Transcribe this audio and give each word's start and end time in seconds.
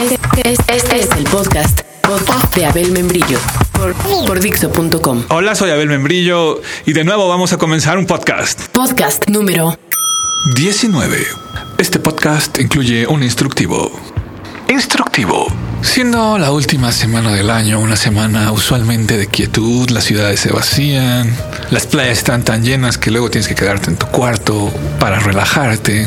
Este, 0.00 0.52
este 0.52 1.00
es 1.00 1.10
el 1.16 1.24
podcast, 1.24 1.80
podcast 2.02 2.54
de 2.54 2.66
Abel 2.66 2.92
Membrillo 2.92 3.38
por, 3.72 3.94
por 4.26 4.38
Dixo.com. 4.38 5.24
Hola, 5.28 5.56
soy 5.56 5.70
Abel 5.70 5.88
Membrillo 5.88 6.60
y 6.86 6.92
de 6.92 7.02
nuevo 7.02 7.28
vamos 7.28 7.52
a 7.52 7.58
comenzar 7.58 7.98
un 7.98 8.06
podcast. 8.06 8.68
Podcast 8.68 9.28
número 9.28 9.76
19. 10.54 11.26
Este 11.78 11.98
podcast 11.98 12.60
incluye 12.60 13.08
un 13.08 13.24
instructivo. 13.24 13.90
Instructivo. 14.68 15.46
Siendo 15.82 16.38
la 16.38 16.52
última 16.52 16.92
semana 16.92 17.32
del 17.32 17.50
año 17.50 17.80
una 17.80 17.96
semana 17.96 18.52
usualmente 18.52 19.16
de 19.16 19.26
quietud, 19.26 19.90
las 19.90 20.04
ciudades 20.04 20.38
se 20.38 20.52
vacían, 20.52 21.34
las 21.70 21.86
playas 21.86 22.18
están 22.18 22.42
tan 22.44 22.62
llenas 22.62 22.96
que 22.98 23.10
luego 23.10 23.30
tienes 23.30 23.48
que 23.48 23.54
quedarte 23.54 23.90
en 23.90 23.96
tu 23.96 24.06
cuarto 24.06 24.72
para 24.98 25.18
relajarte. 25.18 26.06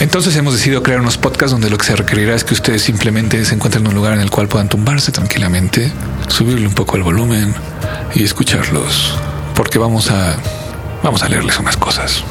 Entonces 0.00 0.36
hemos 0.36 0.54
decidido 0.54 0.82
crear 0.82 1.00
unos 1.00 1.16
podcasts 1.16 1.52
donde 1.52 1.70
lo 1.70 1.78
que 1.78 1.86
se 1.86 1.96
requerirá 1.96 2.34
es 2.34 2.44
que 2.44 2.54
ustedes 2.54 2.82
simplemente 2.82 3.44
se 3.44 3.54
encuentren 3.54 3.84
en 3.84 3.88
un 3.88 3.94
lugar 3.94 4.12
en 4.12 4.20
el 4.20 4.30
cual 4.30 4.48
puedan 4.48 4.68
tumbarse 4.68 5.12
tranquilamente, 5.12 5.90
subirle 6.28 6.66
un 6.66 6.74
poco 6.74 6.96
el 6.96 7.02
volumen 7.02 7.54
y 8.14 8.24
escucharlos, 8.24 9.14
porque 9.54 9.78
vamos 9.78 10.10
a 10.10 10.36
vamos 11.02 11.22
a 11.22 11.28
leerles 11.28 11.58
unas 11.58 11.76
cosas. 11.76 12.22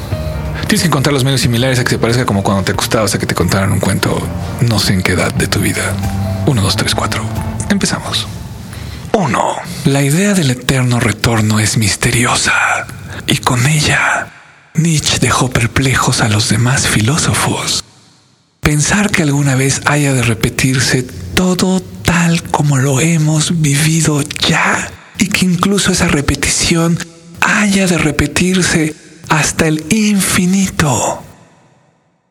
Tienes 0.68 0.82
que 0.82 0.86
encontrar 0.86 1.12
los 1.12 1.24
medios 1.24 1.40
similares 1.40 1.80
a 1.80 1.84
que 1.84 1.90
se 1.90 1.98
parezca 1.98 2.24
como 2.24 2.44
cuando 2.44 2.62
te 2.62 2.72
acostabas 2.72 3.14
a 3.14 3.18
que 3.18 3.26
te 3.26 3.34
contaran 3.34 3.72
un 3.72 3.80
cuento, 3.80 4.16
no 4.60 4.78
sé 4.78 4.94
en 4.94 5.02
qué 5.02 5.12
edad 5.12 5.34
de 5.34 5.48
tu 5.48 5.58
vida. 5.58 5.82
1, 6.46 6.62
2, 6.62 6.76
3, 6.76 6.94
4. 6.94 7.22
Empezamos. 7.70 8.39
1. 9.12 9.56
La 9.86 10.02
idea 10.02 10.34
del 10.34 10.50
eterno 10.50 11.00
retorno 11.00 11.60
es 11.60 11.76
misteriosa 11.76 12.86
y 13.26 13.38
con 13.38 13.66
ella 13.66 14.28
Nietzsche 14.74 15.18
dejó 15.18 15.50
perplejos 15.50 16.20
a 16.20 16.28
los 16.28 16.48
demás 16.48 16.86
filósofos. 16.86 17.84
Pensar 18.60 19.10
que 19.10 19.22
alguna 19.22 19.56
vez 19.56 19.80
haya 19.86 20.12
de 20.12 20.22
repetirse 20.22 21.02
todo 21.34 21.80
tal 22.04 22.42
como 22.50 22.76
lo 22.76 23.00
hemos 23.00 23.60
vivido 23.60 24.22
ya 24.46 24.90
y 25.18 25.28
que 25.28 25.44
incluso 25.46 25.92
esa 25.92 26.08
repetición 26.08 26.98
haya 27.40 27.86
de 27.86 27.98
repetirse 27.98 28.94
hasta 29.28 29.66
el 29.66 29.84
infinito. 29.90 31.22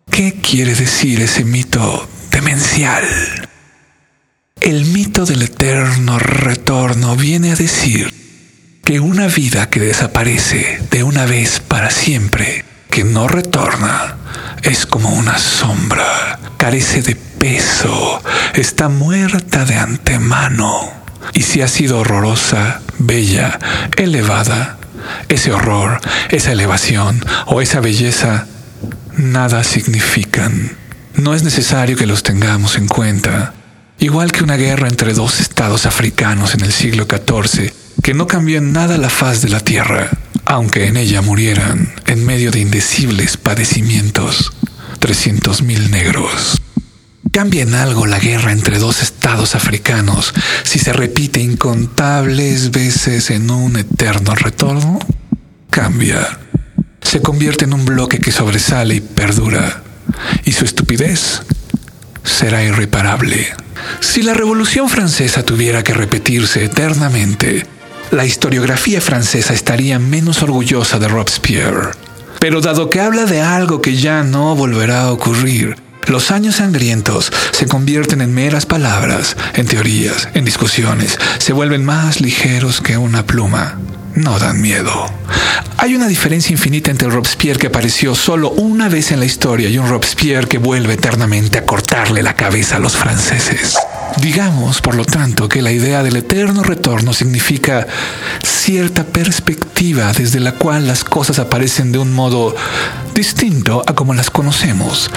¿Qué 0.10 0.34
quiere 0.34 0.76
decir 0.76 1.22
ese 1.22 1.44
mito 1.44 2.08
demencial? 2.32 3.04
El 4.62 4.86
mito 4.86 5.26
del 5.26 5.44
eterno 5.44 6.20
retorno 6.20 7.16
viene 7.16 7.54
a 7.54 7.56
decir 7.56 8.14
que 8.84 9.00
una 9.00 9.28
vida 9.28 9.70
que 9.70 9.80
desaparece 9.80 10.82
de 10.92 11.04
una 11.04 11.26
vez 11.26 11.62
para 11.62 11.90
siempre, 11.90 12.66
que 12.92 13.06
no 13.06 13.30
retorna, 13.30 14.18
es 14.64 14.86
como 14.86 15.14
una 15.14 15.38
sombra, 15.38 16.40
carece 16.58 17.02
de 17.02 17.16
peso, 17.16 18.22
está 18.54 18.90
muerta 18.90 19.64
de 19.64 19.76
antemano. 19.76 20.92
Y 21.34 21.44
si 21.44 21.62
ha 21.62 21.70
sido 21.70 22.00
horrorosa, 22.00 22.82
bella, 22.98 23.60
elevada, 23.96 24.78
ese 25.30 25.54
horror, 25.54 26.02
esa 26.32 26.52
elevación 26.52 27.24
o 27.46 27.62
esa 27.62 27.80
belleza, 27.80 28.46
nada 29.16 29.64
significan. 29.64 30.76
No 31.14 31.34
es 31.34 31.44
necesario 31.44 31.96
que 31.96 32.06
los 32.06 32.24
tengamos 32.24 32.76
en 32.76 32.88
cuenta. 32.88 33.54
Igual 34.02 34.32
que 34.32 34.46
una 34.46 34.56
guerra 34.56 34.88
entre 34.88 35.14
dos 35.14 35.42
estados 35.42 35.86
africanos 35.86 36.54
en 36.54 36.62
el 36.62 36.72
siglo 36.72 37.06
XIV, 37.06 37.74
que 38.02 38.14
no 38.14 38.28
cambió 38.28 38.58
en 38.58 38.72
nada 38.72 38.98
la 38.98 39.10
faz 39.10 39.42
de 39.42 39.50
la 39.50 39.60
tierra, 39.60 40.10
aunque 40.46 40.88
en 40.88 40.96
ella 40.96 41.22
murieran, 41.22 41.94
en 42.06 42.26
medio 42.26 42.50
de 42.50 42.62
indecibles 42.62 43.36
padecimientos, 43.36 44.54
300.000 45.02 45.90
negros. 45.90 46.62
¿Cambia 47.34 47.64
en 47.64 47.76
algo 47.76 48.08
la 48.08 48.20
guerra 48.20 48.54
entre 48.54 48.80
dos 48.80 49.02
estados 49.02 49.54
africanos 49.54 50.34
si 50.64 50.80
se 50.80 50.94
repite 50.94 51.42
incontables 51.42 52.72
veces 52.72 53.30
en 53.30 53.52
un 53.52 53.76
eterno 53.76 54.34
retorno? 54.34 55.00
Cambia. 55.70 56.40
Se 57.02 57.22
convierte 57.22 57.66
en 57.66 57.74
un 57.74 57.84
bloque 57.84 58.20
que 58.20 58.32
sobresale 58.32 58.96
y 58.96 59.02
perdura, 59.02 59.84
y 60.46 60.54
su 60.54 60.64
estupidez 60.64 61.42
será 62.30 62.64
irreparable. 62.64 63.48
Si 64.00 64.22
la 64.22 64.34
Revolución 64.34 64.90
Francesa 64.90 65.44
tuviera 65.44 65.84
que 65.84 65.94
repetirse 65.94 66.64
eternamente, 66.64 67.66
la 68.12 68.26
historiografía 68.26 69.02
francesa 69.02 69.54
estaría 69.54 70.00
menos 70.00 70.42
orgullosa 70.42 71.00
de 71.00 71.08
Robespierre. 71.08 71.92
Pero 72.40 72.62
dado 72.62 72.90
que 72.90 73.02
habla 73.02 73.26
de 73.26 73.42
algo 73.42 73.82
que 73.82 73.96
ya 73.96 74.24
no 74.24 74.56
volverá 74.56 75.02
a 75.04 75.12
ocurrir, 75.12 75.76
los 76.08 76.32
años 76.32 76.56
sangrientos 76.56 77.32
se 77.52 77.68
convierten 77.68 78.22
en 78.22 78.34
meras 78.34 78.66
palabras, 78.66 79.38
en 79.54 79.68
teorías, 79.68 80.30
en 80.34 80.46
discusiones, 80.46 81.20
se 81.38 81.54
vuelven 81.54 81.86
más 81.86 82.20
ligeros 82.20 82.82
que 82.82 82.98
una 82.98 83.26
pluma. 83.26 83.78
No 84.16 84.40
dan 84.40 84.62
miedo. 84.62 85.06
Hay 85.78 85.96
una 85.96 86.08
diferencia 86.08 86.52
infinita 86.52 86.92
entre 86.92 87.08
el 87.08 87.14
Robespierre 87.14 87.60
que 87.60 87.68
apareció 87.68 88.14
solo 88.14 88.50
una 88.52 88.90
vez 88.90 89.12
en 89.12 89.20
la 89.20 89.26
historia 89.26 89.70
y 89.70 89.78
un 89.78 89.88
Robespierre 89.88 90.48
que 90.48 90.58
vuelve 90.58 90.96
eternamente 90.96 91.58
a 91.58 91.66
cortarle 91.66 92.22
la 92.22 92.36
cabeza 92.36 92.76
a 92.76 92.80
los 92.80 92.98
franceses. 92.98 93.78
Digamos, 94.18 94.82
por 94.82 94.96
lo 94.96 95.06
tanto, 95.06 95.48
que 95.48 95.62
la 95.62 95.72
idea 95.72 96.04
del 96.04 96.18
eterno 96.18 96.64
retorno 96.64 97.14
significa 97.14 97.88
cierta 98.44 99.06
perspectiva 99.06 100.12
desde 100.12 100.42
la 100.42 100.54
cual 100.54 100.88
las 100.88 101.04
cosas 101.04 101.40
aparecen 101.40 101.92
de 101.92 102.00
un 102.00 102.12
modo 102.12 102.56
distinto 103.14 103.84
a 103.88 103.96
como 103.96 104.14
las 104.14 104.30
conocemos. 104.30 105.10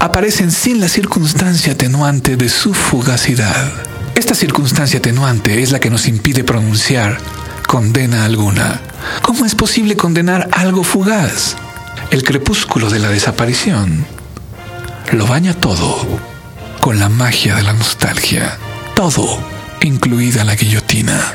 Aparecen 0.00 0.50
sin 0.50 0.80
la 0.80 0.88
circunstancia 0.88 1.72
atenuante 1.72 2.36
de 2.36 2.48
su 2.48 2.74
fugacidad. 2.74 3.72
Esta 4.14 4.34
circunstancia 4.34 4.98
atenuante 4.98 5.62
es 5.62 5.72
la 5.72 5.80
que 5.80 5.88
nos 5.88 6.06
impide 6.06 6.44
pronunciar 6.44 7.18
condena 7.70 8.24
alguna. 8.24 8.80
¿Cómo 9.22 9.46
es 9.46 9.54
posible 9.54 9.96
condenar 9.96 10.48
algo 10.50 10.82
fugaz? 10.82 11.56
El 12.10 12.24
crepúsculo 12.24 12.90
de 12.90 12.98
la 12.98 13.10
desaparición 13.10 14.04
lo 15.12 15.24
baña 15.24 15.54
todo 15.54 16.04
con 16.80 16.98
la 16.98 17.08
magia 17.08 17.54
de 17.54 17.62
la 17.62 17.72
nostalgia. 17.72 18.58
Todo, 18.96 19.38
incluida 19.82 20.42
la 20.42 20.56
guillotina. 20.56 21.32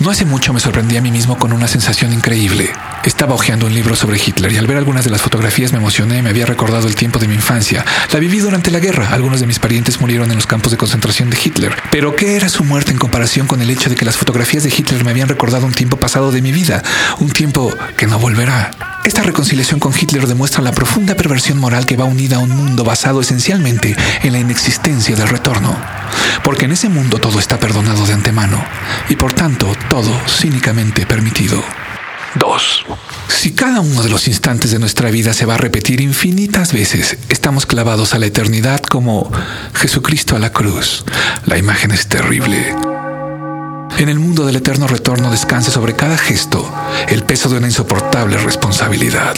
No 0.00 0.10
hace 0.10 0.24
mucho 0.24 0.52
me 0.52 0.58
sorprendí 0.58 0.96
a 0.96 1.02
mí 1.02 1.12
mismo 1.12 1.38
con 1.38 1.52
una 1.52 1.68
sensación 1.68 2.12
increíble. 2.12 2.72
Estaba 3.06 3.34
hojeando 3.34 3.66
un 3.66 3.72
libro 3.72 3.94
sobre 3.94 4.18
Hitler 4.18 4.50
y 4.50 4.56
al 4.56 4.66
ver 4.66 4.76
algunas 4.76 5.04
de 5.04 5.10
las 5.10 5.22
fotografías 5.22 5.70
me 5.70 5.78
emocioné, 5.78 6.22
me 6.22 6.30
había 6.30 6.44
recordado 6.44 6.88
el 6.88 6.96
tiempo 6.96 7.20
de 7.20 7.28
mi 7.28 7.36
infancia. 7.36 7.84
La 8.12 8.18
viví 8.18 8.40
durante 8.40 8.72
la 8.72 8.80
guerra. 8.80 9.10
Algunos 9.12 9.38
de 9.38 9.46
mis 9.46 9.60
parientes 9.60 10.00
murieron 10.00 10.28
en 10.32 10.34
los 10.34 10.48
campos 10.48 10.72
de 10.72 10.76
concentración 10.76 11.30
de 11.30 11.38
Hitler. 11.42 11.72
Pero 11.92 12.16
¿qué 12.16 12.34
era 12.34 12.48
su 12.48 12.64
muerte 12.64 12.90
en 12.90 12.98
comparación 12.98 13.46
con 13.46 13.62
el 13.62 13.70
hecho 13.70 13.88
de 13.88 13.94
que 13.94 14.04
las 14.04 14.16
fotografías 14.16 14.64
de 14.64 14.74
Hitler 14.76 15.04
me 15.04 15.12
habían 15.12 15.28
recordado 15.28 15.66
un 15.66 15.72
tiempo 15.72 15.98
pasado 15.98 16.32
de 16.32 16.42
mi 16.42 16.50
vida? 16.50 16.82
Un 17.20 17.30
tiempo 17.30 17.72
que 17.96 18.08
no 18.08 18.18
volverá. 18.18 18.72
Esta 19.04 19.22
reconciliación 19.22 19.78
con 19.78 19.94
Hitler 19.96 20.26
demuestra 20.26 20.64
la 20.64 20.72
profunda 20.72 21.14
perversión 21.14 21.58
moral 21.58 21.86
que 21.86 21.96
va 21.96 22.06
unida 22.06 22.38
a 22.38 22.40
un 22.40 22.50
mundo 22.50 22.82
basado 22.82 23.20
esencialmente 23.20 23.96
en 24.24 24.32
la 24.32 24.40
inexistencia 24.40 25.14
del 25.14 25.28
retorno. 25.28 25.78
Porque 26.42 26.64
en 26.64 26.72
ese 26.72 26.88
mundo 26.88 27.18
todo 27.18 27.38
está 27.38 27.60
perdonado 27.60 28.04
de 28.04 28.14
antemano 28.14 28.64
y 29.08 29.14
por 29.14 29.32
tanto 29.32 29.72
todo 29.88 30.10
cínicamente 30.26 31.06
permitido. 31.06 31.62
2. 32.38 32.86
Si 33.28 33.52
cada 33.52 33.80
uno 33.80 34.02
de 34.02 34.08
los 34.08 34.28
instantes 34.28 34.70
de 34.70 34.78
nuestra 34.78 35.10
vida 35.10 35.32
se 35.32 35.46
va 35.46 35.54
a 35.54 35.58
repetir 35.58 36.00
infinitas 36.00 36.72
veces, 36.72 37.18
estamos 37.28 37.66
clavados 37.66 38.14
a 38.14 38.18
la 38.18 38.26
eternidad 38.26 38.80
como 38.80 39.30
Jesucristo 39.74 40.36
a 40.36 40.38
la 40.38 40.52
cruz. 40.52 41.04
La 41.44 41.58
imagen 41.58 41.90
es 41.90 42.06
terrible. 42.08 42.74
En 43.98 44.08
el 44.08 44.18
mundo 44.18 44.44
del 44.44 44.56
eterno 44.56 44.86
retorno 44.86 45.30
descansa 45.30 45.70
sobre 45.70 45.96
cada 45.96 46.18
gesto 46.18 46.70
el 47.08 47.22
peso 47.22 47.48
de 47.48 47.58
una 47.58 47.68
insoportable 47.68 48.36
responsabilidad. 48.36 49.34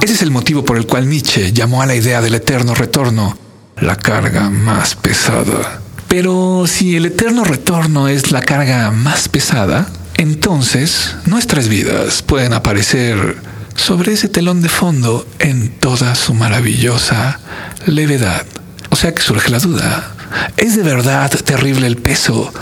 Ese 0.00 0.14
es 0.14 0.22
el 0.22 0.30
motivo 0.30 0.64
por 0.64 0.78
el 0.78 0.86
cual 0.86 1.08
Nietzsche 1.08 1.52
llamó 1.52 1.82
a 1.82 1.86
la 1.86 1.94
idea 1.94 2.22
del 2.22 2.34
eterno 2.34 2.74
retorno 2.74 3.36
la 3.76 3.96
carga 3.96 4.48
más 4.48 4.94
pesada. 4.94 5.80
Pero 6.08 6.64
si 6.66 6.96
el 6.96 7.06
eterno 7.06 7.44
retorno 7.44 8.08
es 8.08 8.32
la 8.32 8.42
carga 8.42 8.90
más 8.90 9.28
pesada, 9.28 9.86
entonces 10.20 11.16
nuestras 11.24 11.68
vidas 11.68 12.20
pueden 12.20 12.52
aparecer 12.52 13.38
sobre 13.74 14.12
ese 14.12 14.28
telón 14.28 14.60
de 14.60 14.68
fondo 14.68 15.26
en 15.38 15.70
toda 15.70 16.14
su 16.14 16.34
maravillosa 16.34 17.40
levedad. 17.86 18.44
O 18.90 18.96
sea 18.96 19.14
que 19.14 19.22
surge 19.22 19.48
la 19.48 19.60
duda. 19.60 20.12
¿Es 20.58 20.76
de 20.76 20.82
verdad 20.82 21.30
terrible 21.30 21.86
el 21.86 21.96
peso 21.96 22.52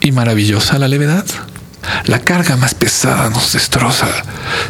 y 0.00 0.10
maravillosa 0.10 0.80
la 0.80 0.88
levedad? 0.88 1.24
La 2.06 2.18
carga 2.18 2.56
más 2.56 2.74
pesada 2.74 3.30
nos 3.30 3.52
destroza. 3.52 4.08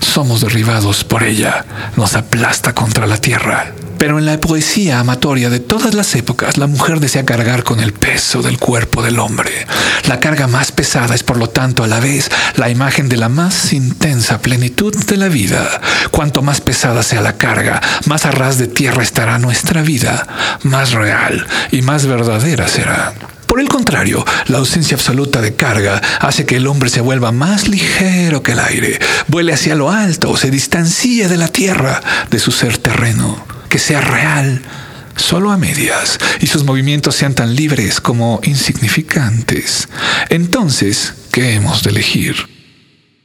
Somos 0.00 0.42
derribados 0.42 1.04
por 1.04 1.22
ella. 1.22 1.64
Nos 1.96 2.16
aplasta 2.16 2.74
contra 2.74 3.06
la 3.06 3.16
tierra. 3.16 3.72
Pero 3.98 4.18
en 4.18 4.26
la 4.26 4.40
poesía 4.40 5.00
amatoria 5.00 5.48
de 5.48 5.60
todas 5.60 5.94
las 5.94 6.14
épocas, 6.14 6.58
la 6.58 6.66
mujer 6.66 7.00
desea 7.00 7.24
cargar 7.24 7.64
con 7.64 7.80
el 7.80 7.92
peso 7.92 8.42
del 8.42 8.58
cuerpo 8.58 9.02
del 9.02 9.18
hombre. 9.18 9.66
La 10.06 10.20
carga 10.20 10.46
más 10.46 10.70
pesada 10.70 11.14
es 11.14 11.22
por 11.22 11.38
lo 11.38 11.48
tanto 11.48 11.82
a 11.82 11.86
la 11.86 11.98
vez 11.98 12.30
la 12.56 12.68
imagen 12.68 13.08
de 13.08 13.16
la 13.16 13.28
más 13.28 13.72
intensa 13.72 14.40
plenitud 14.40 14.94
de 15.06 15.16
la 15.16 15.28
vida. 15.28 15.80
Cuanto 16.10 16.42
más 16.42 16.60
pesada 16.60 17.02
sea 17.02 17.22
la 17.22 17.38
carga, 17.38 17.80
más 18.06 18.26
a 18.26 18.30
ras 18.30 18.58
de 18.58 18.66
tierra 18.66 19.02
estará 19.02 19.38
nuestra 19.38 19.82
vida, 19.82 20.26
más 20.62 20.92
real 20.92 21.46
y 21.72 21.82
más 21.82 22.06
verdadera 22.06 22.68
será. 22.68 23.14
Por 23.46 23.60
el 23.60 23.68
contrario, 23.68 24.24
la 24.48 24.58
ausencia 24.58 24.96
absoluta 24.96 25.40
de 25.40 25.54
carga 25.54 26.02
hace 26.20 26.44
que 26.44 26.56
el 26.56 26.66
hombre 26.66 26.90
se 26.90 27.00
vuelva 27.00 27.32
más 27.32 27.68
ligero 27.68 28.42
que 28.42 28.52
el 28.52 28.58
aire, 28.58 28.98
vuele 29.28 29.54
hacia 29.54 29.74
lo 29.74 29.90
alto, 29.90 30.36
se 30.36 30.50
distancie 30.50 31.28
de 31.28 31.38
la 31.38 31.48
tierra, 31.48 32.02
de 32.28 32.38
su 32.38 32.50
ser 32.50 32.76
terreno, 32.76 33.55
que 33.68 33.78
sea 33.78 34.00
real, 34.00 34.62
solo 35.16 35.50
a 35.50 35.56
medias, 35.56 36.18
y 36.40 36.46
sus 36.46 36.64
movimientos 36.64 37.14
sean 37.16 37.34
tan 37.34 37.54
libres 37.54 38.00
como 38.00 38.40
insignificantes. 38.44 39.88
Entonces, 40.28 41.14
¿qué 41.32 41.54
hemos 41.54 41.82
de 41.82 41.90
elegir? 41.90 42.36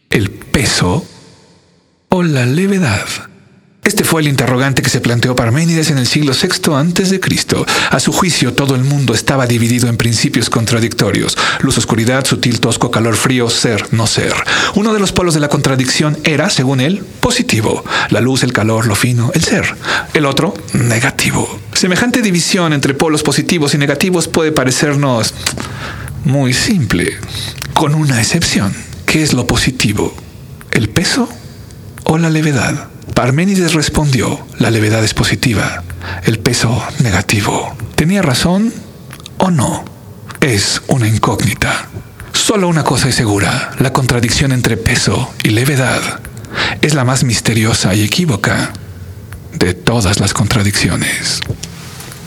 ¿El 0.10 0.30
peso 0.30 1.06
o 2.10 2.24
la 2.24 2.46
levedad? 2.46 3.31
Este 3.84 4.04
fue 4.04 4.22
el 4.22 4.28
interrogante 4.28 4.84
que 4.84 4.92
se 4.92 5.02
planteó 5.02 5.36
Parménides 5.36 5.90
en 5.90 5.98
el 5.98 6.06
siglo 6.06 6.34
VI 6.34 7.20
Cristo. 7.20 7.66
A 7.90 8.00
su 8.00 8.12
juicio, 8.12 8.54
todo 8.54 8.76
el 8.76 8.84
mundo 8.84 9.16
estaba 9.16 9.48
dividido 9.48 9.90
en 9.90 9.98
principios 9.98 10.52
contradictorios: 10.52 11.36
luz, 11.62 11.80
oscuridad, 11.80 12.24
sutil, 12.24 12.60
tosco, 12.60 12.92
calor, 12.92 13.16
frío, 13.16 13.50
ser, 13.50 13.92
no 13.92 14.06
ser. 14.06 14.34
Uno 14.76 14.94
de 14.94 15.00
los 15.00 15.12
polos 15.12 15.34
de 15.34 15.40
la 15.40 15.50
contradicción 15.50 16.16
era, 16.24 16.52
según 16.52 16.80
él, 16.80 17.04
positivo: 17.22 17.84
la 18.12 18.22
luz, 18.22 18.44
el 18.44 18.54
calor, 18.54 18.86
lo 18.86 18.94
fino, 18.94 19.32
el 19.34 19.44
ser. 19.44 19.76
El 20.14 20.28
otro, 20.28 20.54
negativo. 20.74 21.60
Semejante 21.74 22.22
división 22.22 22.74
entre 22.74 22.94
polos 22.94 23.24
positivos 23.24 23.74
y 23.74 23.80
negativos 23.80 24.28
puede 24.28 24.52
parecernos 24.52 25.34
muy 26.24 26.54
simple, 26.54 27.18
con 27.74 27.96
una 27.96 28.20
excepción. 28.20 28.76
¿Qué 29.08 29.24
es 29.24 29.34
lo 29.34 29.48
positivo? 29.48 30.16
¿El 30.70 30.88
peso 30.88 31.28
o 32.04 32.20
la 32.20 32.30
levedad? 32.30 32.91
Parménides 33.14 33.74
respondió, 33.74 34.46
la 34.58 34.72
levedad 34.72 35.04
es 35.04 35.14
positiva, 35.14 35.84
el 36.24 36.40
peso 36.40 36.84
negativo. 37.00 37.76
¿Tenía 37.96 38.22
razón 38.22 38.74
o 39.38 39.52
no? 39.52 39.84
Es 40.40 40.82
una 40.88 41.08
incógnita. 41.08 41.88
Solo 42.34 42.68
una 42.68 42.84
cosa 42.84 43.10
es 43.10 43.16
segura, 43.16 43.72
la 43.80 43.94
contradicción 43.94 44.52
entre 44.52 44.78
peso 44.78 45.34
y 45.44 45.50
levedad 45.50 46.02
es 46.82 46.94
la 46.94 47.04
más 47.04 47.24
misteriosa 47.24 47.94
y 47.94 48.04
equívoca 48.04 48.72
de 49.54 49.74
todas 49.74 50.20
las 50.20 50.34
contradicciones. 50.34 51.42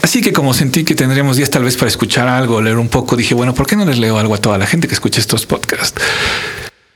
Así 0.02 0.20
que 0.20 0.32
como 0.32 0.52
sentí 0.52 0.84
que 0.84 0.94
tendríamos 0.94 1.36
días 1.36 1.50
tal 1.50 1.64
vez 1.64 1.76
para 1.76 1.88
escuchar 1.88 2.28
algo, 2.28 2.60
leer 2.60 2.76
un 2.76 2.88
poco, 2.88 3.16
dije, 3.16 3.34
bueno, 3.34 3.54
¿por 3.54 3.66
qué 3.66 3.74
no 3.74 3.84
les 3.84 3.98
leo 3.98 4.18
algo 4.18 4.34
a 4.34 4.38
toda 4.38 4.58
la 4.58 4.66
gente 4.66 4.86
que 4.86 4.94
escucha 4.94 5.18
estos 5.18 5.46
podcasts? 5.46 6.00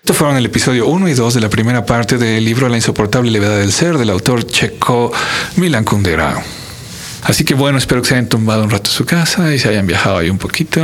Estos 0.08 0.16
fueron 0.20 0.38
el 0.38 0.46
episodio 0.46 0.87
1 0.87 1.06
y 1.10 1.12
2 1.12 1.34
de 1.34 1.40
la 1.43 1.50
primera 1.50 1.84
parte 1.84 2.16
del 2.16 2.43
libro 2.43 2.66
La 2.70 2.76
insoportable 2.76 3.31
levedad 3.31 3.58
del 3.58 3.70
ser 3.70 3.99
del 3.99 4.08
autor 4.08 4.46
checo 4.46 5.12
Milan 5.56 5.84
Kundera. 5.84 6.43
Así 7.25 7.44
que 7.44 7.52
bueno, 7.52 7.76
espero 7.76 8.00
que 8.00 8.08
se 8.08 8.14
hayan 8.14 8.26
tumbado 8.26 8.64
un 8.64 8.70
rato 8.70 8.88
en 8.88 8.96
su 8.96 9.05
casa 9.05 9.55
y 9.55 9.58
se 9.58 9.69
hayan 9.69 9.87
viajado 9.87 10.16
ahí 10.16 10.31
un 10.31 10.38
poquito. 10.38 10.81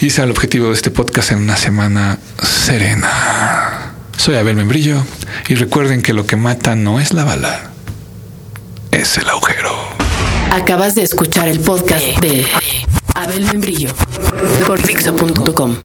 Y 0.00 0.08
es 0.08 0.18
el 0.18 0.28
objetivo 0.28 0.66
de 0.66 0.72
este 0.72 0.90
podcast 0.90 1.30
en 1.30 1.38
una 1.38 1.56
semana 1.56 2.18
serena. 2.42 3.92
Soy 4.16 4.34
Abel 4.34 4.56
Membrillo 4.56 5.04
y 5.46 5.54
recuerden 5.54 6.02
que 6.02 6.12
lo 6.12 6.26
que 6.26 6.34
mata 6.34 6.74
no 6.74 6.98
es 6.98 7.12
la 7.12 7.22
bala, 7.22 7.70
es 8.90 9.18
el 9.18 9.28
agujero. 9.28 9.70
Acabas 10.50 10.96
de 10.96 11.04
escuchar 11.04 11.46
el 11.46 11.60
podcast 11.60 12.18
de 12.20 12.44
Abel 13.14 13.44
Membrillo 13.44 13.90
por 14.66 14.82
Dixo.com. 14.82 15.76